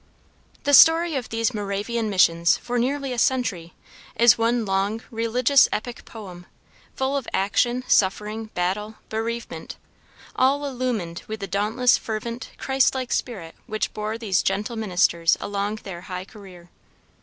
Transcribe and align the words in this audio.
The 0.63 0.73
story 0.73 1.13
of 1.13 1.29
these 1.29 1.53
Moravian 1.53 2.09
Missions 2.09 2.57
for 2.57 2.79
nearly 2.79 3.13
a 3.13 3.19
century 3.19 3.75
is 4.15 4.35
one 4.35 4.65
long 4.65 5.03
religious 5.11 5.69
epic 5.71 6.05
poem, 6.05 6.47
full 6.95 7.15
of 7.15 7.27
action, 7.35 7.83
suffering, 7.87 8.47
battle, 8.55 8.95
bereavement, 9.09 9.77
all 10.35 10.65
illumined 10.65 11.21
with 11.27 11.39
the 11.39 11.45
dauntless, 11.47 11.99
fervent, 11.99 12.49
Christ 12.57 12.95
like 12.95 13.13
spirit 13.13 13.53
which 13.67 13.93
bore 13.93 14.17
these 14.17 14.41
gentle 14.41 14.75
ministers 14.75 15.37
along 15.39 15.75
their 15.83 16.01
high 16.01 16.25
career. 16.25 16.71